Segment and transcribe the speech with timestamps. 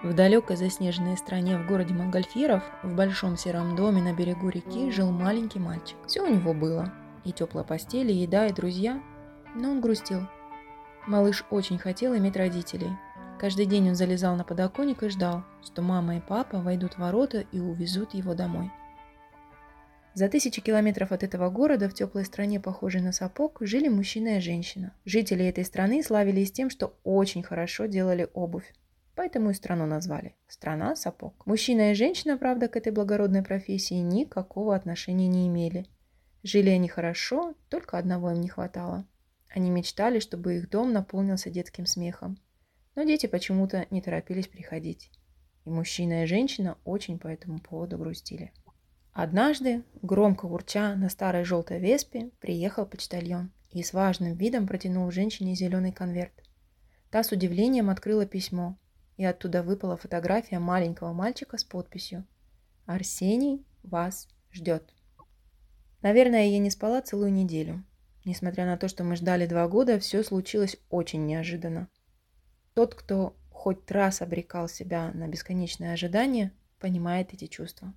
[0.00, 5.10] В далекой заснеженной стране в городе Монгольфьеров, в большом сером доме на берегу реки, жил
[5.10, 5.96] маленький мальчик.
[6.06, 6.92] Все у него было.
[7.24, 9.02] И теплая постель, и еда, и друзья.
[9.56, 10.28] Но он грустил.
[11.08, 12.90] Малыш очень хотел иметь родителей.
[13.40, 17.44] Каждый день он залезал на подоконник и ждал, что мама и папа войдут в ворота
[17.50, 18.70] и увезут его домой.
[20.14, 24.40] За тысячи километров от этого города, в теплой стране, похожей на сапог, жили мужчина и
[24.40, 24.92] женщина.
[25.04, 28.72] Жители этой страны славились тем, что очень хорошо делали обувь.
[29.18, 30.36] Поэтому и страну назвали.
[30.46, 31.44] Страна сапог.
[31.44, 35.86] Мужчина и женщина, правда, к этой благородной профессии никакого отношения не имели.
[36.44, 39.08] Жили они хорошо, только одного им не хватало.
[39.48, 42.38] Они мечтали, чтобы их дом наполнился детским смехом.
[42.94, 45.10] Но дети почему-то не торопились приходить.
[45.64, 48.52] И мужчина и женщина очень по этому поводу грустили.
[49.12, 55.56] Однажды, громко урча на старой желтой веспе, приехал почтальон и с важным видом протянул женщине
[55.56, 56.34] зеленый конверт.
[57.10, 58.78] Та с удивлением открыла письмо–
[59.18, 62.24] и оттуда выпала фотография маленького мальчика с подписью
[62.86, 64.94] «Арсений вас ждет».
[66.00, 67.84] Наверное, я не спала целую неделю.
[68.24, 71.88] Несмотря на то, что мы ждали два года, все случилось очень неожиданно.
[72.74, 77.92] Тот, кто хоть раз обрекал себя на бесконечное ожидание, понимает эти чувства.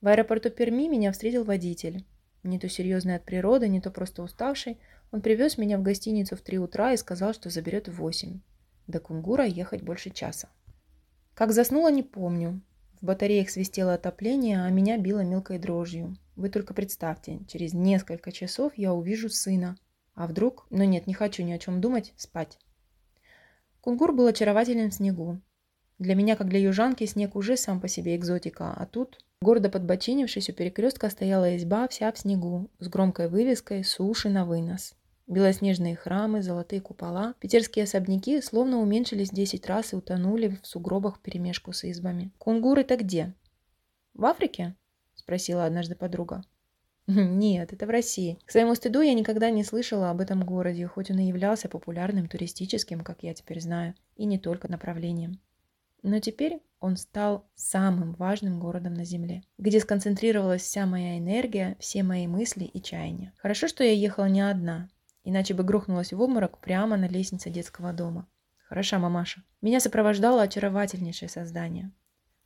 [0.00, 2.06] В аэропорту Перми меня встретил водитель.
[2.44, 4.78] Не то серьезный от природы, не то просто уставший.
[5.10, 8.40] Он привез меня в гостиницу в три утра и сказал, что заберет в восемь.
[8.86, 10.48] До Кунгура ехать больше часа.
[11.34, 12.60] Как заснула, не помню.
[13.00, 16.16] В батареях свистело отопление, а меня било мелкой дрожью.
[16.36, 19.76] Вы только представьте, через несколько часов я увижу сына.
[20.14, 20.66] А вдруг...
[20.70, 22.58] Но нет, не хочу ни о чем думать, спать.
[23.80, 25.40] Кунгур был очарователен в снегу.
[25.98, 30.50] Для меня, как для южанки, снег уже сам по себе экзотика, а тут, гордо подбочинившись,
[30.50, 34.94] у перекрестка стояла изба вся в снегу, с громкой вывеской «Суши на вынос».
[35.32, 41.72] Белоснежные храмы, золотые купола, питерские особняки словно уменьшились десять раз и утонули в сугробах перемешку
[41.72, 42.30] с избами.
[42.36, 43.32] «Кунгуры-то где?»
[44.12, 44.76] «В Африке?»–
[45.14, 46.44] спросила однажды подруга.
[47.06, 48.38] Нет, это в России.
[48.44, 52.28] К своему стыду я никогда не слышала об этом городе, хоть он и являлся популярным
[52.28, 55.40] туристическим, как я теперь знаю, и не только направлением.
[56.02, 62.02] Но теперь он стал самым важным городом на Земле, где сконцентрировалась вся моя энергия, все
[62.02, 63.32] мои мысли и чаяния.
[63.38, 64.90] Хорошо, что я ехала не одна
[65.24, 68.26] иначе бы грохнулась в обморок прямо на лестнице детского дома.
[68.68, 69.42] Хороша мамаша.
[69.60, 71.90] Меня сопровождало очаровательнейшее создание.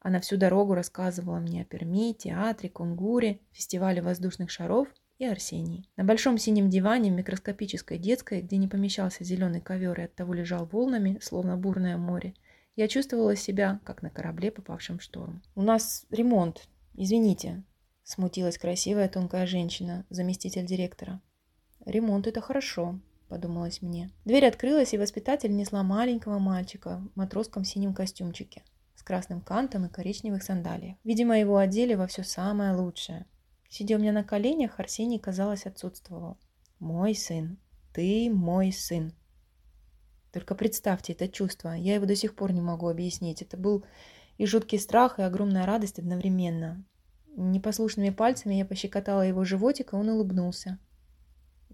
[0.00, 4.88] Она всю дорогу рассказывала мне о Перми, театре, Кунгуре, фестивале воздушных шаров
[5.18, 5.88] и Арсении.
[5.96, 10.66] На большом синем диване в микроскопической детской, где не помещался зеленый ковер и оттого лежал
[10.66, 12.34] волнами, словно бурное море,
[12.76, 15.42] я чувствовала себя, как на корабле, попавшем в шторм.
[15.54, 17.64] «У нас ремонт, извините»,–
[18.04, 21.22] смутилась красивая тонкая женщина, заместитель директора.
[21.86, 22.98] «Ремонт– это хорошо»,–
[23.28, 24.10] подумалось мне.
[24.24, 28.64] Дверь открылась, и воспитатель несла маленького мальчика в матросском синем костюмчике
[28.96, 30.96] с красным кантом и коричневых сандалиях.
[31.04, 33.26] Видимо, его одели во все самое лучшее.
[33.68, 36.38] Сидя у меня на коленях, Арсений, казалось, отсутствовал.
[36.80, 37.56] «Мой сын,
[37.92, 39.12] ты мой сын».
[40.32, 43.42] Только представьте это чувство, я его до сих пор не могу объяснить.
[43.42, 43.84] Это был
[44.38, 46.84] и жуткий страх, и огромная радость одновременно.
[47.36, 50.78] Непослушными пальцами я пощекотала его животик, и он улыбнулся.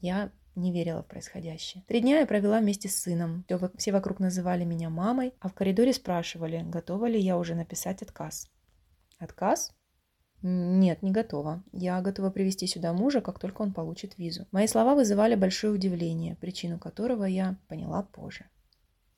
[0.00, 1.84] Я не верила в происходящее.
[1.86, 3.44] Три дня я провела вместе с сыном.
[3.76, 8.50] Все вокруг называли меня мамой, а в коридоре спрашивали, готова ли я уже написать отказ.
[9.18, 9.72] Отказ?
[10.42, 11.62] Нет, не готова.
[11.72, 14.46] Я готова привести сюда мужа, как только он получит визу.
[14.52, 18.46] Мои слова вызывали большое удивление, причину которого я поняла позже.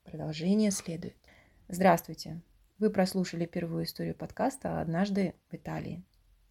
[0.04, 1.16] Продолжение следует.
[1.69, 2.43] Здравствуйте.
[2.78, 6.03] Вы прослушали первую историю подкаста «Однажды в Италии».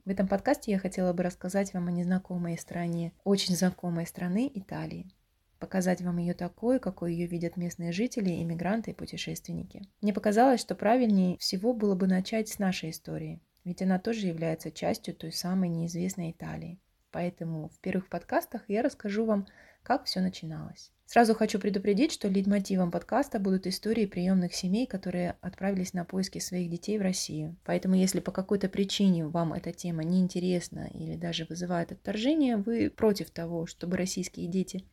[0.03, 5.11] В этом подкасте я хотела бы рассказать вам о незнакомой стране, очень знакомой страны Италии.
[5.59, 9.87] Показать вам ее такой, какой ее видят местные жители, иммигранты и путешественники.
[10.01, 14.71] Мне показалось, что правильнее всего было бы начать с нашей истории, ведь она тоже является
[14.71, 16.79] частью той самой неизвестной Италии.
[17.11, 19.45] Поэтому в первых подкастах я расскажу вам,
[19.83, 20.91] как все начиналось.
[21.11, 26.69] Сразу хочу предупредить, что лидмотивом подкаста будут истории приемных семей, которые отправились на поиски своих
[26.69, 27.57] детей в Россию.
[27.65, 32.89] Поэтому, если по какой-то причине вам эта тема не интересна или даже вызывает отторжение, вы
[32.89, 34.85] против того, чтобы российские дети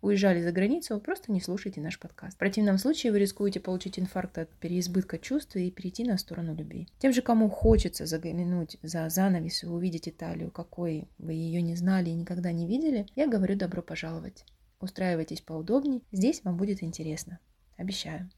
[0.00, 2.36] уезжали за границу, просто не слушайте наш подкаст.
[2.36, 6.88] В противном случае вы рискуете получить инфаркт от переизбытка чувств и перейти на сторону любви.
[6.98, 12.08] Тем же, кому хочется заглянуть за занавес и увидеть Италию, какой вы ее не знали
[12.08, 14.46] и никогда не видели, я говорю добро пожаловать.
[14.80, 17.40] Устраивайтесь поудобнее, здесь вам будет интересно.
[17.76, 18.30] Обещаю.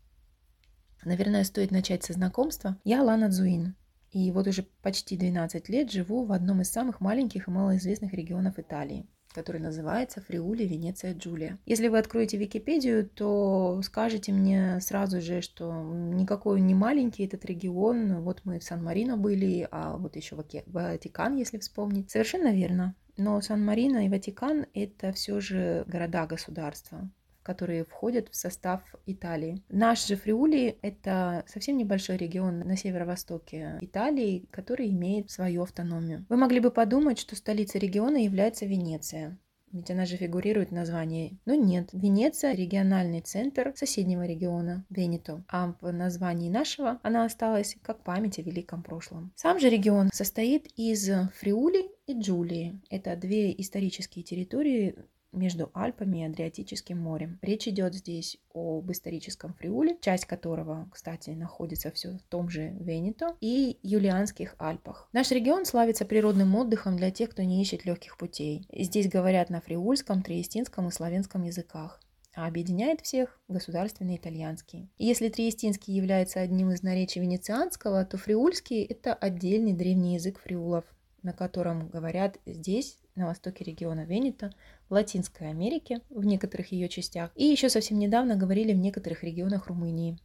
[1.04, 2.78] Наверное, стоит начать со знакомства.
[2.84, 3.74] Я Лана Зуин,
[4.10, 8.58] и вот уже почти 12 лет живу в одном из самых маленьких и малоизвестных регионов
[8.58, 9.06] Италии.
[9.32, 11.58] который называется Фриули Венеция Джулия.
[11.64, 18.22] Если вы откроете Википедию, то скажете мне сразу же, что никакой не маленький этот регион.
[18.22, 22.10] Вот мы в Сан-Марино были, а вот еще Ватикан, если вспомнить.
[22.10, 22.96] Совершенно верно.
[23.16, 27.10] Но Сан-Марино и Ватикан– это все же города-государства
[27.42, 29.62] которые входят в состав Италии.
[29.68, 36.26] Наш же Фриули— это совсем небольшой регион на северо-востоке Италии, который имеет свою автономию.
[36.28, 39.38] Вы могли бы подумать, что столицей региона является Венеция.
[39.72, 41.38] Ведь она же фигурирует в названии.
[41.46, 45.44] Но нет, Венеция– региональный центр соседнего региона, Венето.
[45.48, 49.32] А в названии нашего она осталась как память о великом прошлом.
[49.36, 51.08] Сам же регион состоит из
[51.38, 52.80] Фриули и Джулии.
[52.90, 54.96] Это две исторические территории
[55.32, 57.38] между Альпами и Адриатическим морем.
[57.42, 63.36] Речь идет здесь об историческом Фриуле, часть которого, кстати, находится все в том же Венето,
[63.40, 65.08] и Юлианских Альпах.
[65.12, 68.66] Наш регион славится природным отдыхом для тех, кто не ищет легких путей.
[68.72, 72.00] Здесь говорят на фриульском, триестинском и славянском языках
[72.34, 74.88] а объединяет всех государственный итальянский.
[74.98, 80.84] Если триестинский является одним из наречий венецианского, то фриульский– это отдельный древний язык фриулов,
[81.22, 84.52] на котором говорят здесь, на востоке региона Венето,
[84.88, 89.66] в Латинской Америке, в некоторых ее частях, и еще совсем недавно говорили в некоторых регионах
[89.66, 90.18] Румынии.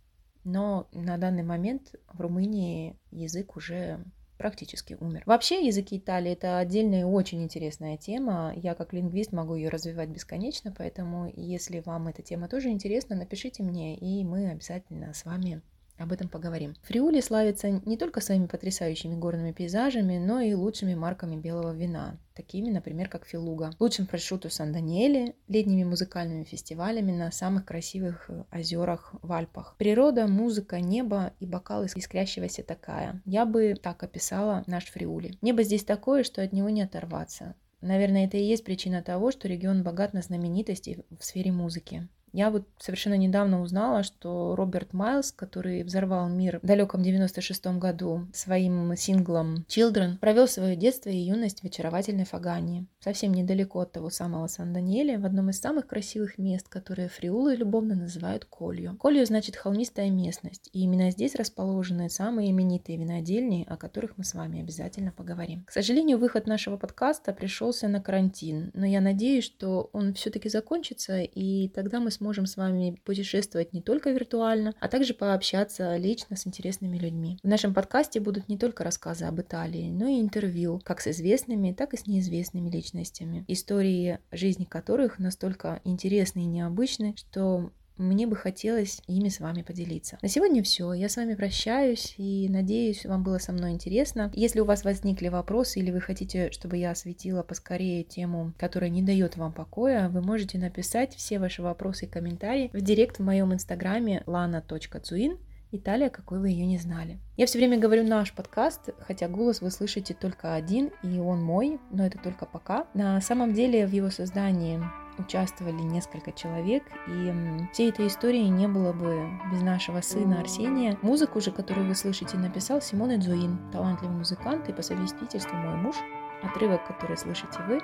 [0.44, 4.04] Но на данный момент в Румынии язык уже
[4.38, 5.24] практически умер.
[5.26, 8.54] Вообще языки Италии это отдельная и очень интересная тема.
[8.56, 13.64] Я как лингвист могу ее развивать бесконечно, поэтому если вам эта тема тоже интересна, напишите
[13.64, 15.62] мне, и мы обязательно с вами
[15.98, 16.76] об этом поговорим.
[16.84, 22.70] Фриули славится не только своими потрясающими горными пейзажами, но и лучшими марками белого вина, такими,
[22.70, 29.32] например, как Филуга, лучшим прошуту Сан-Даниэле, летними музыкальными фестивалями на самых красивых э, озерах в
[29.32, 29.76] Альпах.
[29.78, 33.22] Природа, музыка, небо и бокал искрящегося такая.
[33.26, 35.38] Я бы так описала наш Фриули.
[35.42, 37.56] Небо здесь такое, что от него не оторваться.
[37.82, 42.08] Наверное, это и есть причина того, что регион богат на знаменитости в сфере музыки.
[42.36, 48.28] Я вот совершенно недавно узнала, что Роберт Майлз, который взорвал мир в далеком 96-м году
[48.34, 54.10] своим синглом Children, провел свое детство и юность в очаровательной Фагании, совсем недалеко от того
[54.10, 58.98] самого Сан-Даниэля, в одном из самых красивых мест, которые фриулы любовно называют Колью.
[59.00, 64.34] Колью значит холмистая местность, и именно здесь расположены самые именитые винодельни, о которых мы с
[64.34, 65.64] вами обязательно поговорим.
[65.64, 71.22] К сожалению, выход нашего подкаста пришелся на карантин, но я надеюсь, что он все-таки закончится,
[71.22, 76.36] и тогда мы сможем сможем с вами путешествовать не только виртуально, а также пообщаться лично
[76.36, 77.38] с интересными людьми.
[77.44, 81.72] В нашем подкасте будут не только рассказы об Италии, но и интервью как с известными,
[81.72, 88.36] так и с неизвестными личностями, истории жизни которых настолько интересны и необычны, что мне бы
[88.36, 90.18] хотелось ими с вами поделиться.
[90.22, 90.94] На сегодня все.
[90.94, 94.32] Я с вами прощаюсь и надеюсь, вам было со мной интересно.
[94.34, 99.02] Если у вас возникли вопросы или вы хотите, чтобы я осветила поскорее тему, которая не
[99.02, 103.54] дает вам покоя, вы можете написать все ваши вопросы и комментарии в директ в моем
[103.54, 105.38] инстаграме lana.cuin
[105.72, 107.20] Италия, какой вы ее не знали.
[107.36, 111.80] Я все время говорю наш подкаст, хотя голос вы слышите только один, и он мой,
[111.92, 112.88] но это только пока.
[112.94, 114.80] На самом деле в его создании
[115.18, 117.34] участвовали несколько человек, и
[117.72, 120.98] всей этой истории не было бы без нашего сына Арсения.
[121.02, 125.96] Музыку же, которую вы слышите, написал Симон Эдзуин, талантливый музыкант и по совместительству мой муж.
[126.44, 127.80] Отрывок, который слышите вы,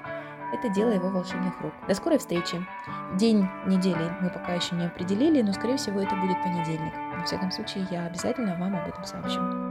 [0.54, 1.74] это дело его волшебных рук.
[1.88, 2.66] До скорой встречи.
[3.18, 6.94] День недели мы пока еще не определили, но, скорее всего, это будет понедельник.
[7.18, 9.71] Во всяком случае, я обязательно вам об этом сообщу.